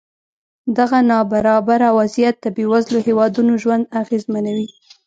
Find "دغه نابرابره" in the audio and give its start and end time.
0.77-1.89